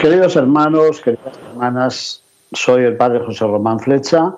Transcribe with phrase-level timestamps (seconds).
[0.00, 2.22] Queridos hermanos, queridas hermanas,
[2.54, 4.34] soy el padre José Román Flecha,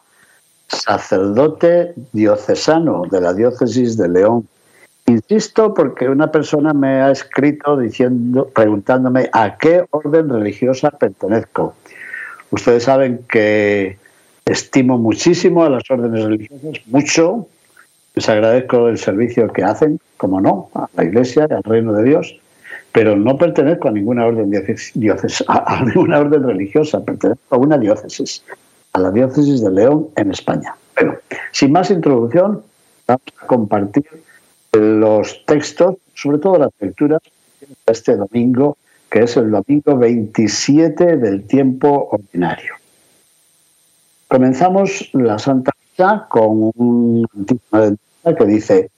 [0.67, 4.49] sacerdote diocesano de la diócesis de León.
[5.07, 11.77] Insisto porque una persona me ha escrito diciendo, preguntándome a qué orden religiosa pertenezco.
[12.51, 13.99] Ustedes saben que
[14.45, 17.47] estimo muchísimo a las órdenes religiosas, mucho.
[18.17, 22.03] Les agradezco el servicio que hacen, como no, a la Iglesia y al reino de
[22.03, 22.42] Dios
[22.93, 28.45] pero no pertenezco a ninguna orden diócesis, a, ninguna orden religiosa, pertenezco a una diócesis,
[28.93, 30.75] a la diócesis de León en España.
[30.95, 31.19] Pero
[31.53, 32.63] sin más introducción,
[33.07, 34.07] vamos a compartir
[34.73, 37.21] los textos, sobre todo las lecturas
[37.61, 38.77] de este domingo,
[39.11, 42.75] que es el domingo 27 del tiempo ordinario.
[44.29, 47.97] Comenzamos la Santa Misa con un antífona
[48.39, 48.91] que dice: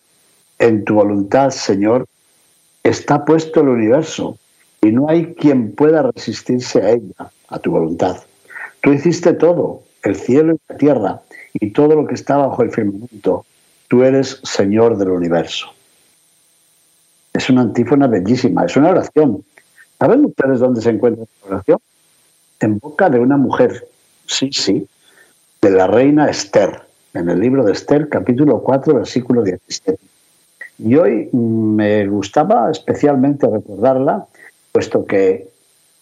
[0.59, 2.07] En tu voluntad, Señor,
[2.85, 4.39] está puesto el universo
[4.83, 8.19] y no hay quien pueda resistirse a ella, a tu voluntad.
[8.83, 11.23] Tú hiciste todo, el cielo y la tierra,
[11.55, 13.47] y todo lo que está bajo el firmamento.
[13.89, 15.69] Tú eres Señor del universo.
[17.33, 19.43] Es una antífona bellísima, es una oración.
[19.99, 21.79] ¿Saben ustedes dónde se encuentra esta oración?
[22.61, 23.89] En boca de una mujer,
[24.27, 24.87] sí, sí,
[25.63, 26.83] de la reina Esther,
[27.15, 29.99] en el libro de Esther, capítulo 4, versículo 17.
[30.79, 34.27] Y hoy me gustaba especialmente recordarla,
[34.73, 35.49] puesto que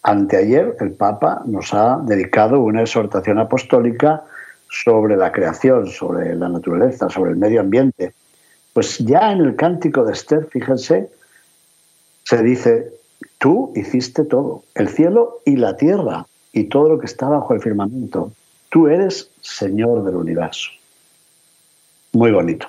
[0.01, 4.23] anteayer el Papa nos ha dedicado una exhortación apostólica
[4.69, 8.13] sobre la creación, sobre la naturaleza, sobre el medio ambiente.
[8.73, 11.09] Pues ya en el cántico de Esther, fíjense,
[12.23, 12.91] se dice,
[13.37, 17.61] tú hiciste todo, el cielo y la tierra y todo lo que está bajo el
[17.61, 18.31] firmamento.
[18.69, 20.71] Tú eres Señor del universo.
[22.13, 22.67] Muy bonito.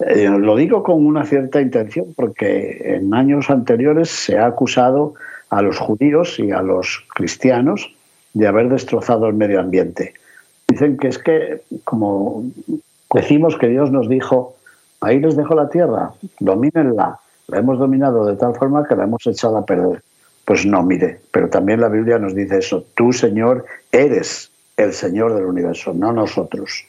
[0.00, 5.14] Eh, lo digo con una cierta intención porque en años anteriores se ha acusado
[5.50, 7.94] a los judíos y a los cristianos
[8.32, 10.14] de haber destrozado el medio ambiente.
[10.66, 12.44] Dicen que es que, como
[13.12, 14.56] decimos que Dios nos dijo,
[15.00, 17.20] ahí les dejo la tierra, domínenla.
[17.46, 20.02] La hemos dominado de tal forma que la hemos echado a perder.
[20.44, 22.84] Pues no, mire, pero también la Biblia nos dice eso.
[22.94, 26.84] Tú, Señor, eres el Señor del universo, no nosotros.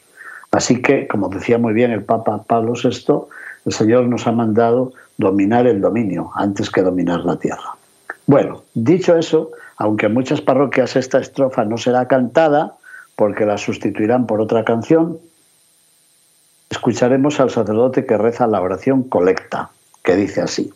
[0.56, 3.26] Así que, como decía muy bien el Papa Pablo VI,
[3.66, 7.76] el Señor nos ha mandado dominar el dominio antes que dominar la tierra.
[8.24, 12.72] Bueno, dicho eso, aunque en muchas parroquias esta estrofa no será cantada,
[13.16, 15.18] porque la sustituirán por otra canción,
[16.70, 19.68] escucharemos al sacerdote que reza la oración colecta,
[20.04, 20.72] que dice así,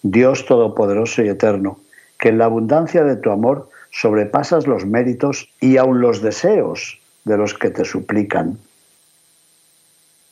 [0.00, 1.78] Dios Todopoderoso y Eterno,
[2.18, 7.36] que en la abundancia de tu amor sobrepasas los méritos y aun los deseos de
[7.36, 8.56] los que te suplican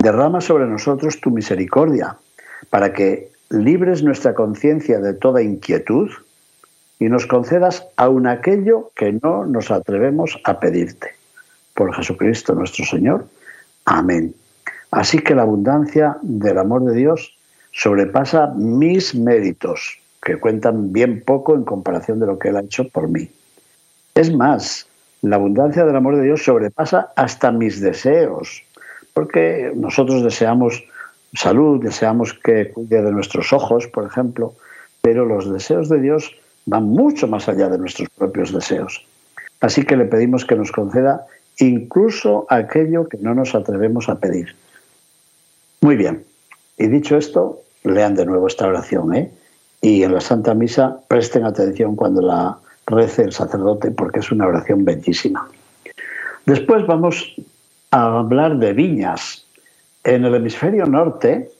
[0.01, 2.17] Derrama sobre nosotros tu misericordia,
[2.71, 6.11] para que libres nuestra conciencia de toda inquietud
[7.01, 11.15] y nos concedas aun aquello que no nos atrevemos a pedirte.
[11.75, 13.27] Por Jesucristo nuestro Señor.
[13.87, 14.35] Amén.
[14.91, 17.37] Así que la abundancia del amor de Dios
[17.73, 22.89] sobrepasa mis méritos, que cuentan bien poco en comparación de lo que Él ha hecho
[22.89, 23.31] por mí.
[24.15, 24.87] Es más,
[25.23, 28.63] la abundancia del amor de Dios sobrepasa hasta mis deseos,
[29.19, 30.85] porque nosotros deseamos
[31.35, 34.55] salud, deseamos que cuide de nuestros ojos, por ejemplo,
[35.03, 36.37] pero los deseos de Dios
[36.67, 39.05] van mucho más allá de nuestros propios deseos.
[39.61, 41.27] Así que le pedimos que nos conceda
[41.59, 44.55] incluso aquello que no nos atrevemos a pedir.
[45.81, 46.23] Muy bien.
[46.77, 49.33] Y dicho esto, lean de nuevo esta oración, ¿eh?
[49.81, 52.57] Y en la Santa Misa presten atención cuando la
[52.87, 55.49] rece el sacerdote, porque es una oración bellísima.
[56.47, 57.35] Después vamos
[57.91, 59.45] a hablar de viñas.
[60.05, 61.51] En el hemisferio norte,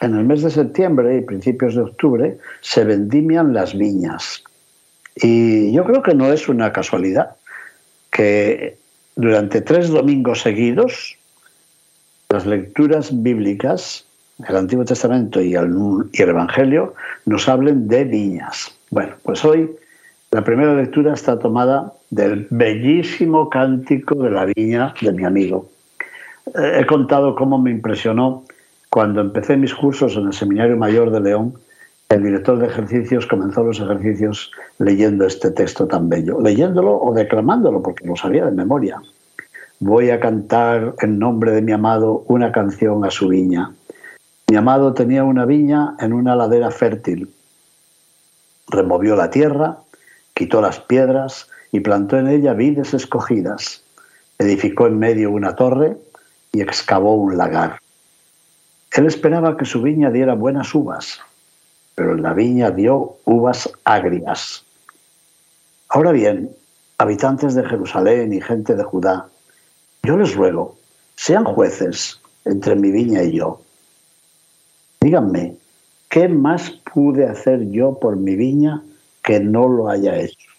[0.00, 4.42] en el mes de septiembre y principios de octubre, se vendimian las viñas.
[5.16, 7.36] Y yo creo que no es una casualidad
[8.10, 8.78] que
[9.16, 11.16] durante tres domingos seguidos
[12.28, 14.06] las lecturas bíblicas,
[14.48, 15.70] el Antiguo Testamento y el,
[16.12, 16.94] y el Evangelio,
[17.26, 18.74] nos hablen de viñas.
[18.90, 19.70] Bueno, pues hoy
[20.32, 25.68] la primera lectura está tomada del bellísimo cántico de la viña de mi amigo.
[26.54, 28.42] Eh, he contado cómo me impresionó
[28.88, 31.54] cuando empecé mis cursos en el Seminario Mayor de León
[32.08, 37.82] El director de ejercicios comenzó los ejercicios leyendo este texto tan bello, leyéndolo o declamándolo,
[37.82, 39.02] porque lo sabía de memoria.
[39.80, 43.72] Voy a cantar en nombre de mi amado una canción a su viña.
[44.50, 47.30] Mi amado tenía una viña en una ladera fértil.
[48.68, 49.78] Removió la tierra,
[50.42, 53.84] quitó las piedras y plantó en ella vides escogidas.
[54.40, 55.96] Edificó en medio una torre
[56.50, 57.78] y excavó un lagar.
[58.90, 61.20] Él esperaba que su viña diera buenas uvas,
[61.94, 64.64] pero en la viña dio uvas agrias.
[65.88, 66.50] Ahora bien,
[66.98, 69.28] habitantes de Jerusalén y gente de Judá,
[70.02, 70.76] yo les ruego,
[71.14, 73.60] sean jueces entre mi viña y yo.
[75.00, 75.54] Díganme,
[76.08, 78.82] ¿qué más pude hacer yo por mi viña
[79.22, 80.50] que no lo haya hecho?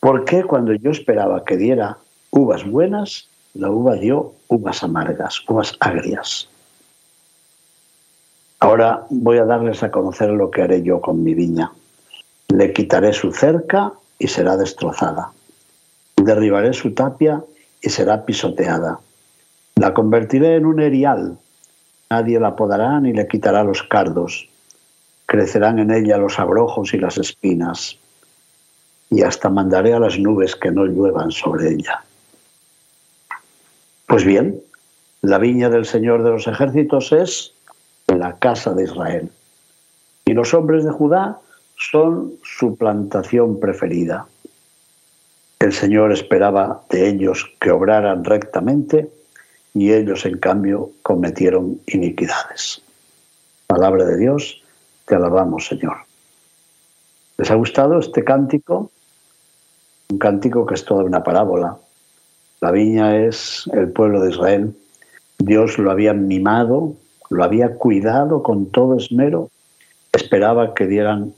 [0.00, 1.98] ¿Por qué cuando yo esperaba que diera
[2.30, 6.48] uvas buenas, la uva dio uvas amargas, uvas agrias?
[8.58, 11.72] Ahora voy a darles a conocer lo que haré yo con mi viña.
[12.48, 15.32] Le quitaré su cerca y será destrozada.
[16.16, 17.42] Derribaré su tapia
[17.80, 19.00] y será pisoteada.
[19.76, 21.38] La convertiré en un erial.
[22.10, 24.48] Nadie la podará ni le quitará los cardos.
[25.32, 27.98] Crecerán en ella los abrojos y las espinas.
[29.08, 32.04] Y hasta mandaré a las nubes que no lluevan sobre ella.
[34.06, 34.60] Pues bien,
[35.22, 37.54] la viña del Señor de los ejércitos es
[38.08, 39.30] la casa de Israel.
[40.26, 41.38] Y los hombres de Judá
[41.78, 44.26] son su plantación preferida.
[45.60, 49.08] El Señor esperaba de ellos que obraran rectamente
[49.72, 52.82] y ellos en cambio cometieron iniquidades.
[53.68, 54.61] Palabra de Dios,
[55.06, 55.96] te alabamos Señor.
[57.38, 58.90] ¿Les ha gustado este cántico?
[60.10, 61.76] Un cántico que es toda una parábola.
[62.60, 64.76] La viña es el pueblo de Israel.
[65.38, 66.94] Dios lo había mimado
[67.32, 69.50] lo había cuidado con todo esmero,
[70.12, 71.34] esperaba que dieran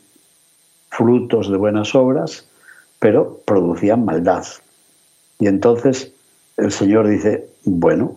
[0.91, 2.49] frutos de buenas obras,
[2.99, 4.45] pero producían maldad.
[5.39, 6.13] Y entonces
[6.57, 8.17] el Señor dice, bueno,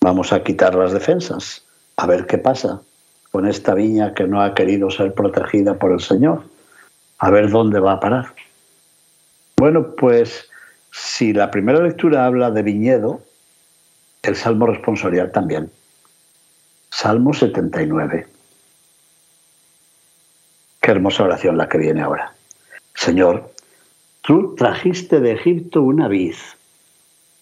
[0.00, 1.64] vamos a quitar las defensas,
[1.96, 2.82] a ver qué pasa
[3.32, 6.44] con esta viña que no ha querido ser protegida por el Señor,
[7.18, 8.34] a ver dónde va a parar.
[9.56, 10.50] Bueno, pues
[10.90, 13.22] si la primera lectura habla de viñedo,
[14.22, 15.70] el Salmo responsorial también.
[16.90, 18.28] Salmo 79.
[20.80, 22.34] Qué hermosa oración la que viene ahora.
[22.94, 23.50] Señor,
[24.20, 26.34] tú trajiste de Egipto una vid,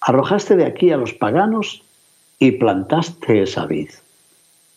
[0.03, 1.83] arrojaste de aquí a los paganos
[2.39, 3.91] y plantaste esa vid.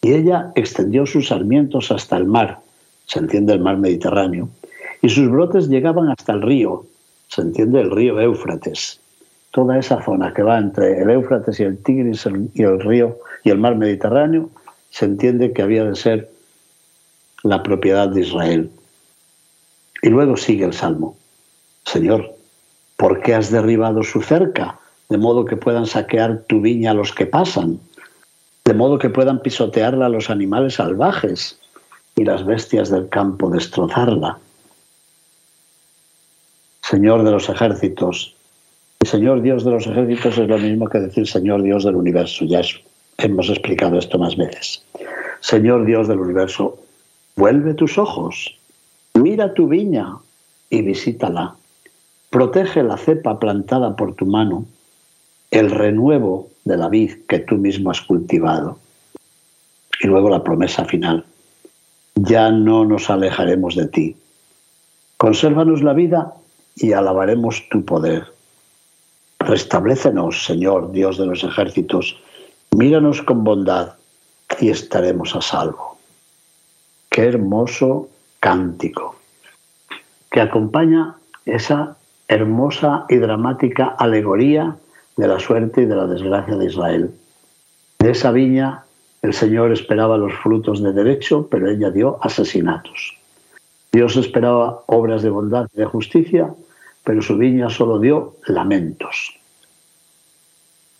[0.03, 2.59] Y ella extendió sus sarmientos hasta el mar,
[3.05, 4.49] se entiende el mar Mediterráneo,
[5.01, 6.85] y sus brotes llegaban hasta el río,
[7.29, 8.99] se entiende el río Éufrates.
[9.51, 13.49] Toda esa zona que va entre el Éufrates y el Tigris y el río y
[13.49, 14.49] el mar Mediterráneo
[14.89, 16.29] se entiende que había de ser
[17.43, 18.71] la propiedad de Israel.
[20.01, 21.15] Y luego sigue el Salmo.
[21.85, 22.35] Señor,
[22.97, 24.79] ¿por qué has derribado su cerca?
[25.07, 27.79] De modo que puedan saquear tu viña a los que pasan,
[28.65, 31.59] de modo que puedan pisotearla los animales salvajes
[32.15, 34.37] y las bestias del campo destrozarla.
[36.81, 38.35] Señor de los ejércitos,
[39.03, 42.45] y Señor Dios de los ejércitos es lo mismo que decir Señor Dios del universo,
[42.45, 42.61] ya
[43.17, 44.83] Hemos explicado esto más veces.
[45.39, 46.79] Señor Dios del universo,
[47.35, 48.57] vuelve tus ojos,
[49.13, 50.17] mira tu viña
[50.69, 51.55] y visítala.
[52.31, 54.65] Protege la cepa plantada por tu mano,
[55.53, 58.79] el renuevo de la vid que tú mismo has cultivado.
[60.01, 61.25] Y luego la promesa final.
[62.15, 64.17] Ya no nos alejaremos de ti.
[65.17, 66.33] Consérvanos la vida
[66.75, 68.25] y alabaremos tu poder.
[69.39, 72.19] Restablécenos, Señor Dios de los ejércitos,
[72.75, 73.93] Míranos con bondad
[74.59, 75.99] y estaremos a salvo.
[77.09, 79.15] Qué hermoso cántico
[80.31, 81.95] que acompaña esa
[82.27, 84.77] hermosa y dramática alegoría
[85.17, 87.11] de la suerte y de la desgracia de Israel.
[87.99, 88.83] De esa viña
[89.23, 93.17] el Señor esperaba los frutos de derecho, pero ella dio asesinatos.
[93.93, 96.53] Dios esperaba obras de bondad y de justicia,
[97.05, 99.39] pero su viña solo dio lamentos.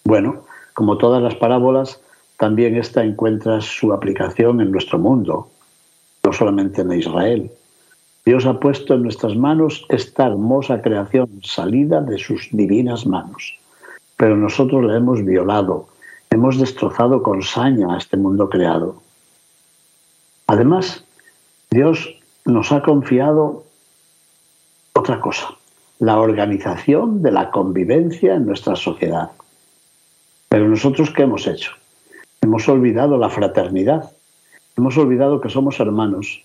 [0.06, 2.00] Bueno, como todas las parábolas,
[2.38, 5.50] también esta encuentra su aplicación en nuestro mundo,
[6.24, 7.52] no solamente en Israel.
[8.26, 13.58] Dios ha puesto en nuestras manos esta hermosa creación salida de sus divinas manos,
[14.24, 15.90] pero nosotros la hemos violado,
[16.30, 19.02] hemos destrozado con saña a este mundo creado.
[20.48, 21.04] Además,
[21.70, 22.16] Dios
[22.46, 23.66] nos ha confiado
[24.94, 25.50] otra cosa,
[26.00, 29.32] la organización de la convivencia en nuestra sociedad.
[30.48, 31.74] Pero nosotros, ¿qué hemos hecho?
[32.40, 34.10] Hemos olvidado la fraternidad.
[34.78, 36.42] Hemos olvidado que somos hermanos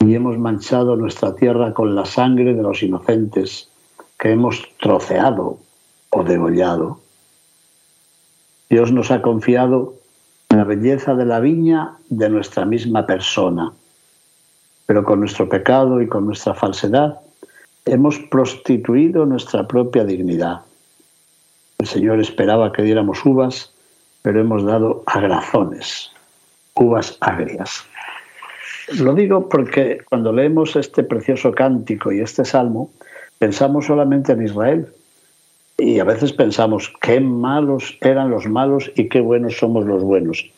[0.00, 3.70] y hemos manchado nuestra tierra con la sangre de los inocentes
[4.18, 5.56] que hemos troceado
[6.10, 7.02] o degollado.
[8.70, 9.94] Dios nos ha confiado
[10.50, 13.72] la belleza de la viña de nuestra misma persona,
[14.86, 17.20] pero con nuestro pecado y con nuestra falsedad
[17.84, 20.60] hemos prostituido nuestra propia dignidad.
[21.78, 23.72] El Señor esperaba que diéramos uvas,
[24.22, 26.10] pero hemos dado agrazones,
[26.74, 27.84] uvas agrias.
[28.98, 32.90] Lo digo porque cuando leemos este precioso cántico y este salmo,
[33.38, 34.88] pensamos solamente en Israel.
[35.76, 40.48] Y a veces pensamos, qué malos eran los malos y qué buenos somos los buenos.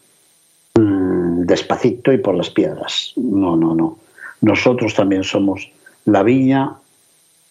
[0.74, 3.12] Mm, despacito y por las piedras.
[3.16, 3.98] No, no, no.
[4.42, 5.70] Nosotros también somos
[6.04, 6.74] la viña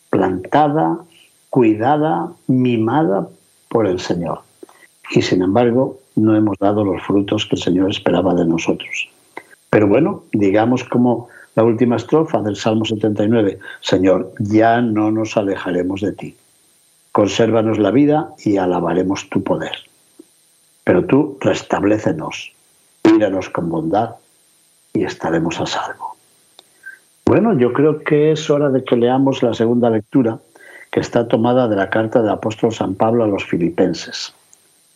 [0.10, 1.00] plantada,
[1.50, 3.28] cuidada, mimada
[3.70, 4.42] por el Señor.
[5.12, 9.10] Y sin embargo, no hemos dado los frutos que el Señor esperaba de nosotros.
[9.70, 16.02] Pero bueno, digamos como la última estrofa del Salmo 79, Señor, ya no nos alejaremos
[16.02, 16.36] de ti.
[17.16, 19.72] Consérvanos la vida y alabaremos tu poder.
[20.84, 22.52] Pero tú restablécenos,
[23.10, 24.16] míranos con bondad
[24.92, 26.18] y estaremos a salvo.
[27.26, 30.40] Bueno, yo creo que es hora de que leamos la segunda lectura,
[30.92, 34.34] que está tomada de la carta del apóstol San Pablo a los filipenses,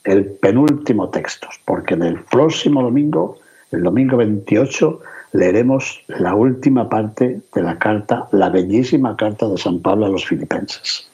[0.03, 3.37] el penúltimo texto, porque en el próximo domingo,
[3.71, 4.99] el domingo 28,
[5.31, 10.25] leeremos la última parte de la carta, la bellísima carta de San Pablo a los
[10.25, 11.08] filipenses.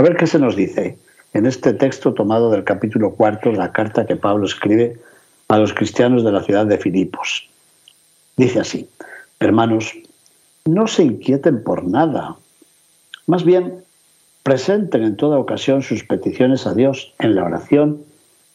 [0.00, 0.96] A ver qué se nos dice
[1.34, 4.98] en este texto tomado del capítulo cuarto de la carta que Pablo escribe
[5.48, 7.46] a los cristianos de la ciudad de Filipos.
[8.34, 8.88] Dice así,
[9.40, 9.92] hermanos,
[10.64, 12.34] no se inquieten por nada.
[13.26, 13.84] Más bien,
[14.42, 18.02] presenten en toda ocasión sus peticiones a Dios en la oración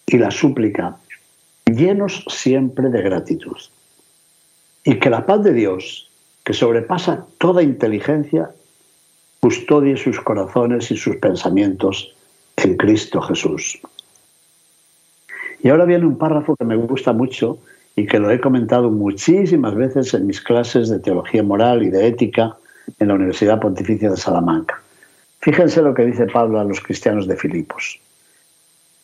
[0.08, 0.98] y la súplica,
[1.68, 3.58] llenos siempre de gratitud.
[4.84, 6.10] Y que la paz de Dios,
[6.44, 8.50] que sobrepasa toda inteligencia,
[9.46, 12.16] custodie sus corazones y sus pensamientos
[12.58, 13.80] en Cristo Jesús.
[15.62, 17.60] Y ahora viene un párrafo que me gusta mucho
[17.96, 22.08] y que lo he comentado muchísimas veces en mis clases de teología moral y de
[22.08, 22.58] ética
[22.98, 24.82] en la Universidad Pontificia de Salamanca.
[25.42, 28.00] Fíjense lo que dice Pablo a los cristianos de Filipos.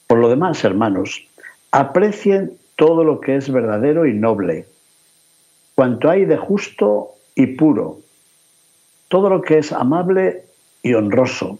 [0.07, 1.23] Por lo demás, hermanos,
[1.71, 4.65] aprecien todo lo que es verdadero y noble,
[5.75, 7.99] cuanto hay de justo y puro,
[9.11, 10.45] todo lo que es amable
[10.81, 11.59] y honroso,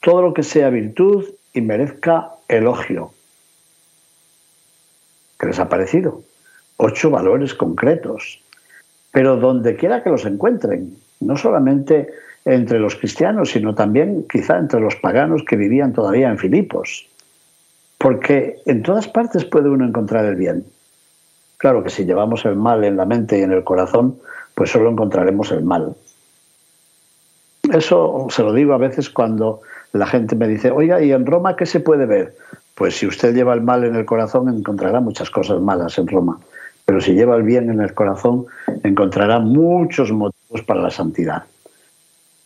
[0.00, 3.12] todo lo que sea virtud y merezca elogio.
[5.40, 6.22] ¿Qué les ha parecido?
[6.76, 8.42] ocho valores concretos,
[9.10, 12.08] pero donde quiera que los encuentren, no solamente
[12.44, 17.08] entre los cristianos, sino también quizá entre los paganos que vivían todavía en Filipos,
[17.96, 20.66] porque en todas partes puede uno encontrar el bien.
[21.56, 24.18] Claro que si llevamos el mal en la mente y en el corazón,
[24.54, 25.96] pues solo encontraremos el mal.
[27.72, 29.60] Eso se lo digo a veces cuando
[29.92, 32.36] la gente me dice, oiga, ¿y en Roma qué se puede ver?
[32.74, 36.38] Pues si usted lleva el mal en el corazón, encontrará muchas cosas malas en Roma
[36.86, 38.46] pero si lleva el bien en el corazón,
[38.84, 41.42] encontrará muchos motivos para la santidad.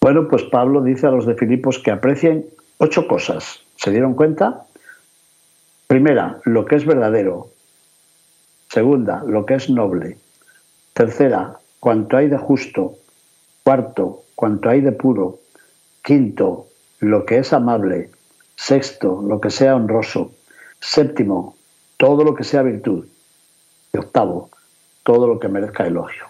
[0.00, 2.46] Bueno, pues Pablo dice a los de Filipos que aprecien
[2.78, 3.60] ocho cosas.
[3.76, 4.64] ¿Se dieron cuenta?
[5.86, 7.48] Primera, lo que es verdadero.
[8.68, 10.16] Segunda, lo que es noble.
[10.94, 12.94] Tercera, cuanto hay de justo.
[13.62, 15.38] Cuarto, cuanto hay de puro.
[16.00, 16.66] Quinto,
[17.00, 18.08] lo que es amable.
[18.56, 20.32] Sexto, lo que sea honroso.
[20.80, 21.56] Séptimo,
[21.98, 23.04] todo lo que sea virtud.
[23.92, 24.48] Y octavo,
[25.02, 26.24] todo lo que merezca elogio.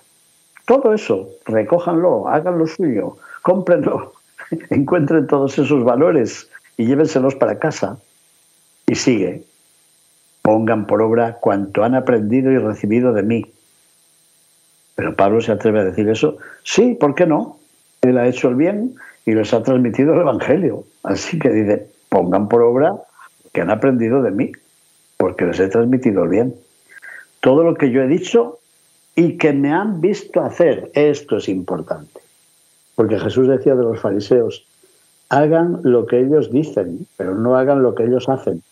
[0.67, 4.15] Todo eso, recójanlo, háganlo suyo, cómprenlo,
[4.71, 7.97] encuentren todos esos valores y llévenselos para casa.
[8.89, 9.45] Y sigue,
[10.43, 13.53] pongan por obra cuanto han aprendido y recibido de mí.
[14.97, 16.39] Pero Pablo se atreve a decir eso.
[16.65, 17.60] Sí, ¿por qué no?
[18.03, 18.95] Él ha hecho el bien
[19.27, 20.85] y les ha transmitido el Evangelio.
[21.03, 22.95] Así que dice, pongan por obra
[23.53, 24.53] que han aprendido de mí,
[25.17, 26.55] porque les he transmitido el bien
[27.41, 28.59] todo lo que yo he dicho
[29.17, 30.91] y que me han visto hacer.
[30.95, 32.21] Esto es importante.
[32.95, 34.67] Porque Jesús decía de los fariseos,
[35.31, 38.63] hagan lo que ellos dicen, pero no hagan lo que ellos hacen.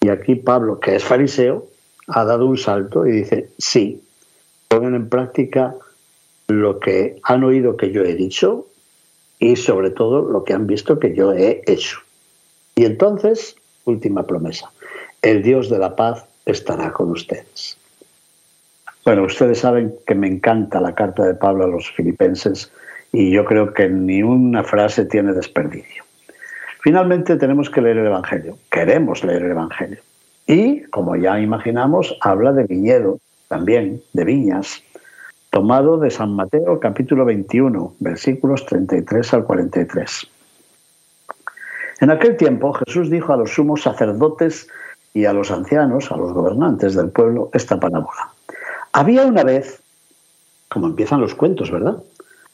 [0.00, 1.66] Y aquí Pablo, que es fariseo,
[2.08, 4.02] ha dado un salto y dice, sí,
[4.68, 5.74] pongan en práctica
[6.48, 8.66] lo que han oído que yo he dicho
[9.38, 11.98] y sobre todo lo que han visto que yo he hecho.
[12.74, 14.70] Y entonces, última promesa,
[15.22, 17.76] el Dios de la paz estará con ustedes.
[19.04, 22.72] Bueno, ustedes saben que me encanta la carta de Pablo a los filipenses
[23.12, 26.04] y yo creo que ni una frase tiene desperdicio.
[26.80, 29.98] Finalmente tenemos que leer el Evangelio, queremos leer el Evangelio.
[30.46, 34.82] Y, como ya imaginamos, habla de viñedo también, de viñas.
[35.50, 40.26] Tomado de San Mateo capítulo 21, versículos 33 al 43.
[42.00, 44.68] En aquel tiempo Jesús dijo a los sumos sacerdotes
[45.14, 48.30] y a los ancianos, a los gobernantes del pueblo, esta parábola.
[48.92, 49.82] Había una vez,
[50.68, 52.02] como empiezan los cuentos, ¿verdad?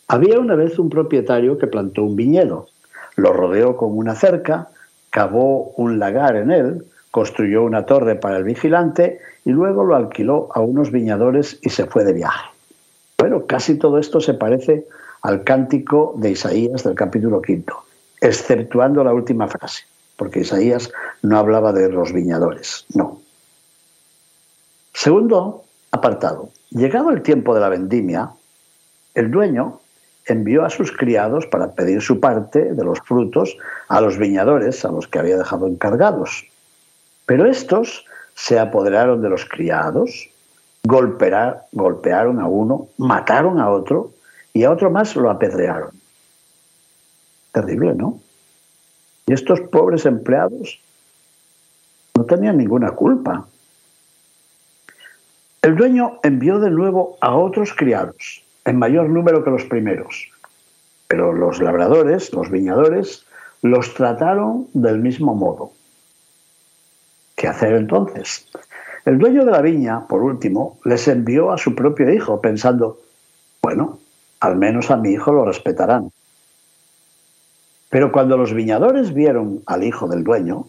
[0.06, 2.68] Había una vez un propietario que plantó un viñedo,
[3.16, 4.68] lo rodeó con una cerca,
[5.10, 10.48] cavó un lagar en él, construyó una torre para el vigilante y luego lo alquiló
[10.54, 12.51] a unos viñadores y se fue de viaje.
[13.22, 14.84] Bueno, casi todo esto se parece
[15.20, 17.84] al cántico de Isaías del capítulo quinto,
[18.20, 19.84] exceptuando la última frase
[20.16, 20.90] porque Isaías
[21.22, 23.20] no hablaba de los viñadores, no.
[24.92, 25.62] Segundo
[25.92, 28.30] apartado, llegado el tiempo de la vendimia,
[29.14, 29.78] el dueño
[30.26, 34.90] envió a sus criados para pedir su parte de los frutos a los viñadores a
[34.90, 36.44] los que había dejado encargados.
[37.26, 40.28] Pero estos se apoderaron de los criados,
[40.84, 44.12] golpearon a uno, mataron a otro
[44.52, 45.90] y a otro más lo apedrearon.
[47.52, 48.20] Terrible, ¿no?
[49.26, 50.80] Y estos pobres empleados
[52.14, 53.46] no tenían ninguna culpa.
[55.62, 60.30] El dueño envió de nuevo a otros criados, en mayor número que los primeros.
[61.06, 63.24] Pero los labradores, los viñadores,
[63.62, 65.72] los trataron del mismo modo.
[67.36, 68.48] ¿Qué hacer entonces?
[69.04, 73.00] El dueño de la viña, por último, les envió a su propio hijo, pensando,
[73.60, 73.98] bueno,
[74.40, 76.12] al menos a mi hijo lo respetarán.
[77.90, 80.66] Pero cuando los viñadores vieron al hijo del dueño,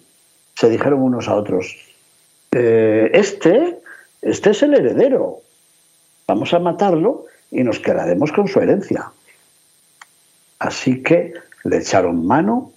[0.56, 1.78] se dijeron unos a otros,
[2.52, 3.80] eh, este,
[4.22, 5.40] este es el heredero,
[6.28, 9.12] vamos a matarlo y nos quedaremos con su herencia.
[10.60, 12.72] Así que le echaron mano,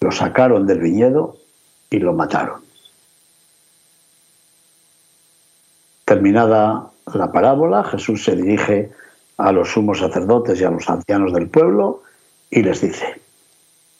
[0.00, 1.36] lo sacaron del viñedo
[1.90, 2.63] y lo mataron.
[6.04, 8.90] Terminada la parábola, Jesús se dirige
[9.36, 12.02] a los sumos sacerdotes y a los ancianos del pueblo
[12.50, 13.20] y les dice,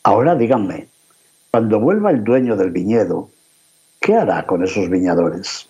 [0.02, 0.88] Ahora díganme,
[1.50, 3.30] cuando vuelva el dueño del viñedo,
[4.00, 5.66] ¿qué hará con esos viñadores?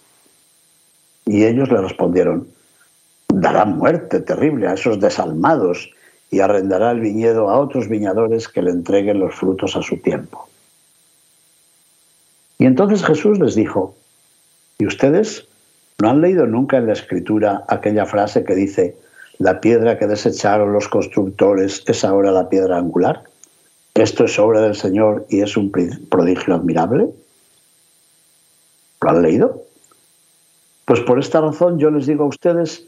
[1.24, 2.48] Y ellos le respondieron,
[3.28, 5.90] dará muerte terrible a esos desalmados
[6.30, 10.48] y arrendará el viñedo a otros viñadores que le entreguen los frutos a su tiempo.
[12.58, 13.94] Y entonces Jesús les dijo,
[14.78, 15.46] ¿y ustedes
[16.00, 18.96] no han leído nunca en la escritura aquella frase que dice,
[19.38, 23.24] la piedra que desecharon los constructores es ahora la piedra angular?
[23.94, 25.70] ¿Esto es obra del Señor y es un
[26.10, 27.08] prodigio admirable?
[29.00, 29.62] ¿Lo han leído?
[30.84, 32.86] Pues por esta razón yo les digo a ustedes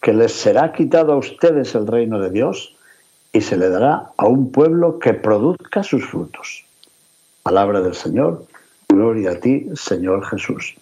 [0.00, 2.74] que les será quitado a ustedes el reino de Dios
[3.32, 6.64] y se le dará a un pueblo que produzca sus frutos.
[7.42, 8.46] Palabra del Señor,
[8.88, 10.74] gloria a ti, Señor Jesús.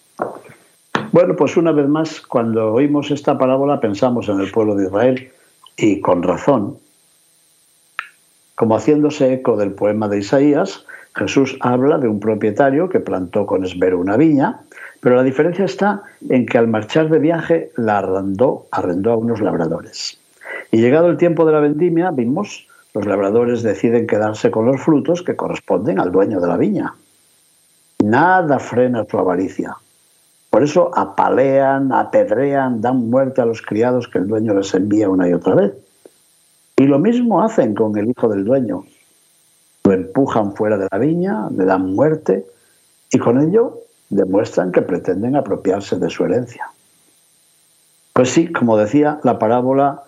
[1.14, 5.30] Bueno, pues una vez más, cuando oímos esta parábola pensamos en el pueblo de Israel
[5.76, 6.76] y con razón,
[8.56, 13.64] como haciéndose eco del poema de Isaías, Jesús habla de un propietario que plantó con
[13.64, 14.62] esmero una viña,
[14.98, 19.40] pero la diferencia está en que al marchar de viaje la arrendó, arrendó a unos
[19.40, 20.18] labradores.
[20.72, 25.22] Y llegado el tiempo de la vendimia, vimos, los labradores deciden quedarse con los frutos
[25.22, 26.92] que corresponden al dueño de la viña.
[28.02, 29.76] Nada frena su avaricia.
[30.54, 35.28] Por eso apalean, apedrean, dan muerte a los criados que el dueño les envía una
[35.28, 35.72] y otra vez.
[36.76, 38.84] Y lo mismo hacen con el hijo del dueño.
[39.82, 42.46] Lo empujan fuera de la viña, le dan muerte
[43.10, 46.70] y con ello demuestran que pretenden apropiarse de su herencia.
[48.12, 50.04] Pues sí, como decía, la parábola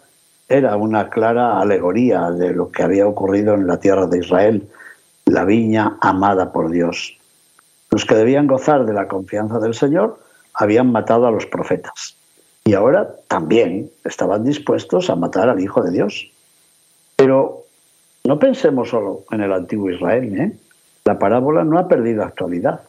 [0.49, 4.69] era una clara alegoría de lo que había ocurrido en la tierra de Israel,
[5.25, 7.19] la viña amada por Dios.
[7.91, 10.25] Los que debían gozar de la confianza del Señor
[10.57, 12.16] habían matado a los profetas
[12.66, 16.29] y ahora también estaban dispuestos a matar al Hijo de Dios.
[17.14, 17.62] Pero
[18.25, 20.37] no pensemos solo en el antiguo Israel.
[20.37, 20.53] ¿eh?
[21.05, 22.81] La parábola no ha perdido actualidad.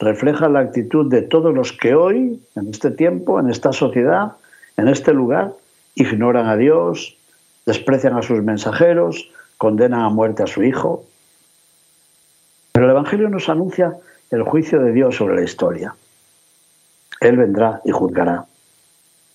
[0.00, 4.32] Refleja la actitud de todos los que hoy, en este tiempo, en esta sociedad,
[4.76, 5.52] en este lugar,
[5.94, 7.16] ignoran a Dios,
[7.64, 11.04] desprecian a sus mensajeros, condenan a muerte a su Hijo.
[12.72, 13.96] Pero el Evangelio nos anuncia
[14.32, 15.94] el juicio de Dios sobre la historia.
[17.20, 18.46] Él vendrá y juzgará.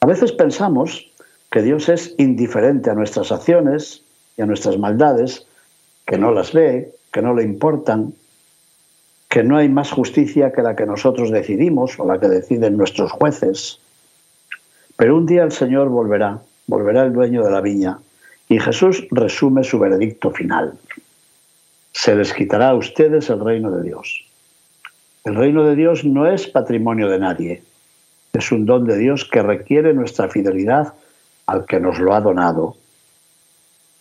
[0.02, 1.12] A veces pensamos
[1.52, 4.04] que Dios es indiferente a nuestras acciones,
[4.38, 5.46] y a nuestras maldades,
[6.06, 8.14] que no las ve, que no le importan,
[9.30, 13.12] que no hay más justicia que la que nosotros decidimos o la que deciden nuestros
[13.12, 13.80] jueces.
[14.98, 18.00] Pero un día el Señor volverá, volverá el dueño de la viña,
[18.50, 20.74] y Jesús resume su veredicto final.
[21.94, 24.26] Se les quitará a ustedes el reino de Dios.
[25.24, 27.64] El reino de Dios no es patrimonio de nadie,
[28.34, 30.94] es un don de Dios que requiere nuestra fidelidad
[31.46, 32.78] al que nos lo ha donado.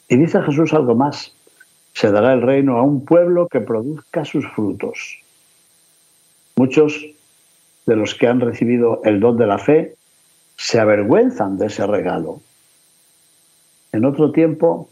[0.09, 1.35] Y dice Jesús algo más,
[1.95, 5.19] se dará el reino a un pueblo que produzca sus frutos.
[6.57, 7.07] Muchos
[7.87, 9.95] de los que han recibido el don de la fe
[10.57, 12.40] se avergüenzan de ese regalo.
[13.93, 14.88] En otro tiempo,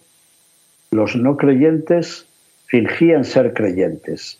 [0.90, 2.27] los no creyentes
[2.66, 4.38] fingían ser creyentes.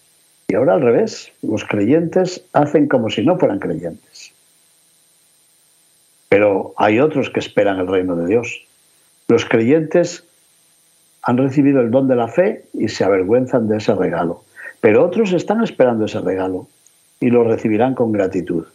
[0.49, 4.18] Y ahora al revés, los creyentes hacen como si no fueran creyentes.
[6.29, 8.67] Pero hay otros que esperan el reino de Dios.
[9.29, 10.25] Los creyentes
[11.23, 14.45] han recibido el don de la fe y se avergüenzan de ese regalo.
[14.81, 16.69] Pero otros están esperando ese regalo
[17.21, 18.67] y lo recibirán con gratitud.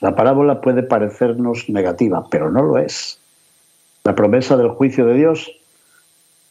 [0.00, 3.18] La parábola puede parecernos negativa, pero no lo es.
[4.04, 5.50] La promesa del juicio de Dios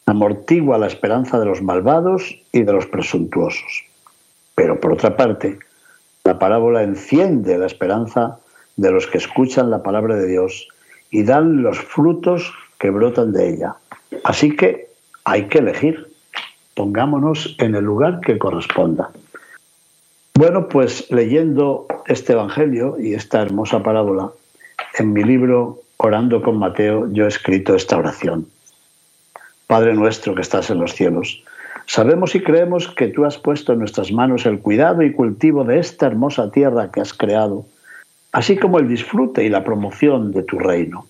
[0.06, 3.84] amortigua la esperanza de los malvados y de los presuntuosos.
[4.54, 5.58] Pero por otra parte,
[6.24, 8.38] la parábola enciende la esperanza
[8.76, 10.68] de los que escuchan la palabra de Dios
[11.10, 13.76] y dan los frutos que brotan de ella.
[14.24, 14.88] Así que
[15.24, 16.08] hay que elegir.
[16.74, 19.10] Pongámonos en el lugar que corresponda.
[20.36, 24.30] Bueno, pues leyendo este Evangelio y esta hermosa parábola,
[24.98, 28.48] en mi libro Orando con Mateo yo he escrito esta oración.
[29.68, 31.44] Padre nuestro que estás en los cielos,
[31.86, 35.78] sabemos y creemos que tú has puesto en nuestras manos el cuidado y cultivo de
[35.78, 37.64] esta hermosa tierra que has creado,
[38.34, 41.06] así como el disfrute y la promoción de tu reino.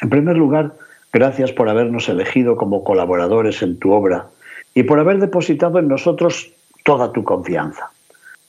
[0.00, 0.72] En primer lugar,
[1.12, 4.28] gracias por habernos elegido como colaboradores en tu obra
[4.72, 6.50] y por haber depositado en nosotros
[6.82, 7.90] toda tu confianza.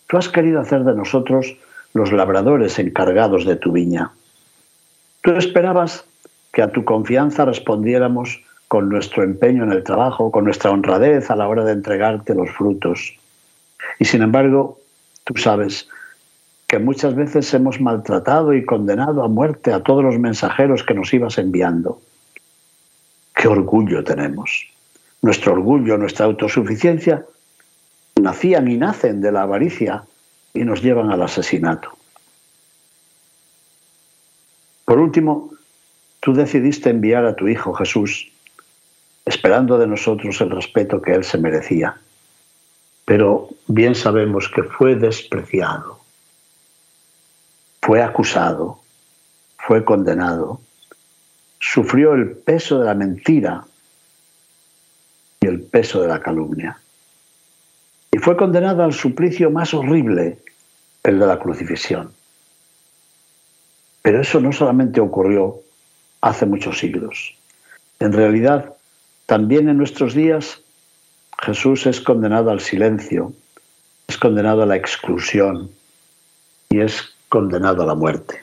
[0.07, 1.57] Tú has querido hacer de nosotros
[1.93, 4.11] los labradores encargados de tu viña.
[5.21, 6.05] Tú esperabas
[6.53, 11.35] que a tu confianza respondiéramos con nuestro empeño en el trabajo, con nuestra honradez a
[11.35, 13.17] la hora de entregarte los frutos.
[13.99, 14.79] Y sin embargo,
[15.25, 15.89] tú sabes
[16.67, 21.13] que muchas veces hemos maltratado y condenado a muerte a todos los mensajeros que nos
[21.13, 22.01] ibas enviando.
[23.35, 24.67] Qué orgullo tenemos.
[25.21, 27.25] Nuestro orgullo, nuestra autosuficiencia,
[28.21, 30.03] nacían y nacen de la avaricia
[30.53, 31.89] y nos llevan al asesinato.
[34.85, 35.51] Por último,
[36.19, 38.31] tú decidiste enviar a tu Hijo Jesús
[39.25, 41.97] esperando de nosotros el respeto que él se merecía.
[43.05, 45.99] Pero bien sabemos que fue despreciado,
[47.85, 48.79] fue acusado,
[49.59, 50.59] fue condenado,
[51.59, 53.63] sufrió el peso de la mentira
[55.39, 56.79] y el peso de la calumnia.
[58.11, 60.39] Y fue condenado al suplicio más horrible,
[61.03, 62.11] el de la crucifixión.
[64.01, 65.59] Pero eso no solamente ocurrió
[66.21, 67.37] hace muchos siglos.
[67.99, 68.73] En realidad,
[69.27, 70.59] también en nuestros días
[71.37, 73.31] Jesús es condenado al silencio,
[74.07, 75.69] es condenado a la exclusión
[76.71, 78.39] y es condenado a la muerte.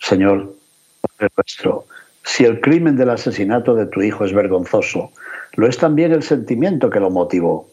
[0.00, 0.54] Señor,
[1.00, 1.86] Padre nuestro,
[2.24, 5.10] si el crimen del asesinato de tu hijo es vergonzoso,
[5.54, 7.68] lo es también el sentimiento que lo motivó.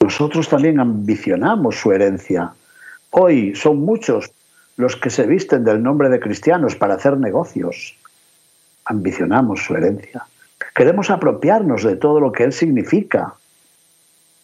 [0.00, 2.52] Nosotros también ambicionamos su herencia.
[3.10, 4.30] Hoy son muchos
[4.76, 7.96] los que se visten del nombre de cristianos para hacer negocios
[8.88, 10.26] ambicionamos su herencia.
[10.74, 13.34] Queremos apropiarnos de todo lo que Él significa.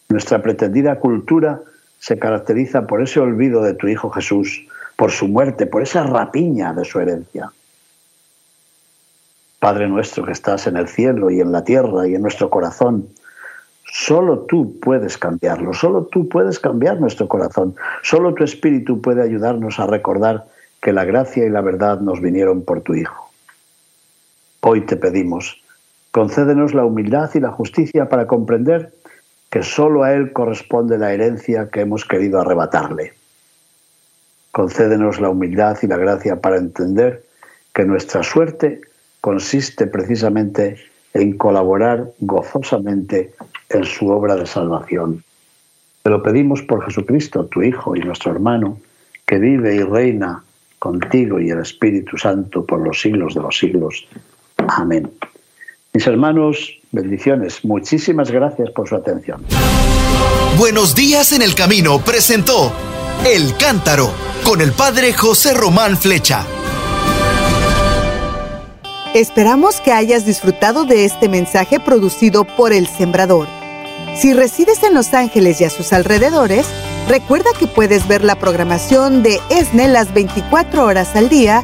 [0.09, 1.61] Nuestra pretendida cultura
[2.05, 6.71] se caracteriza por ese olvido de tu Hijo Jesús, por su muerte, por esa rapiña
[6.71, 7.51] de su herencia.
[9.57, 13.07] Padre nuestro que estás en el cielo y en la tierra y en nuestro corazón,
[13.91, 19.79] solo tú puedes cambiarlo, solo tú puedes cambiar nuestro corazón, solo tu Espíritu puede ayudarnos
[19.79, 20.45] a recordar
[20.83, 23.31] que la gracia y la verdad nos vinieron por tu Hijo.
[24.59, 25.59] Hoy te pedimos,
[26.11, 28.93] concédenos la humildad y la justicia para comprender
[29.49, 33.13] que solo a Él corresponde la herencia que hemos querido arrebatarle.
[34.51, 37.25] Concédenos la humildad y la gracia para entender
[37.73, 38.81] que nuestra suerte
[39.21, 40.77] consiste precisamente
[41.13, 43.33] en colaborar gozosamente
[43.69, 45.23] en su obra de salvación.
[46.03, 48.79] Te lo pedimos por Jesucristo, tu Hijo y nuestro hermano,
[49.25, 50.43] que vive y reina
[50.77, 54.07] contigo y el Espíritu Santo por los siglos de los siglos.
[54.67, 55.09] Amén.
[55.95, 57.63] Mis hermanos, bendiciones.
[57.63, 59.41] Muchísimas gracias por su atención.
[60.57, 62.73] Buenos días en el camino presentó
[63.25, 64.11] El Cántaro
[64.43, 66.45] con el padre José Román Flecha.
[69.13, 73.47] Esperamos que hayas disfrutado de este mensaje producido por El Sembrador.
[74.17, 76.67] Si resides en Los Ángeles y a sus alrededores,
[77.07, 81.63] recuerda que puedes ver la programación de ESNE las 24 horas al día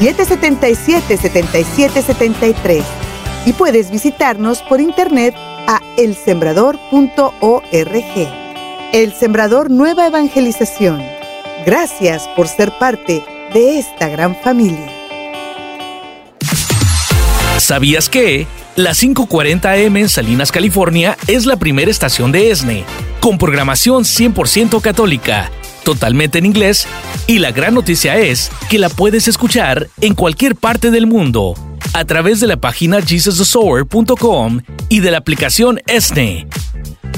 [0.00, 2.82] 773-777-7773
[3.46, 5.34] y puedes visitarnos por internet
[5.66, 8.46] a elsembrador.org.
[8.92, 11.02] El Sembrador Nueva Evangelización.
[11.64, 14.92] Gracias por ser parte de esta gran familia.
[17.58, 18.46] ¿Sabías que?
[18.76, 22.84] La 540M en Salinas, California es la primera estación de ESNE,
[23.20, 25.50] con programación 100% católica,
[25.86, 26.86] totalmente en inglés,
[27.28, 31.54] y la gran noticia es que la puedes escuchar en cualquier parte del mundo
[31.92, 36.48] a través de la página jesusthesower.com y de la aplicación ESNE.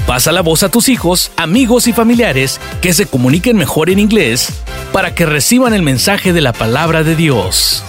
[0.05, 4.49] Pasa la voz a tus hijos, amigos y familiares que se comuniquen mejor en inglés
[4.93, 7.83] para que reciban el mensaje de la palabra de Dios.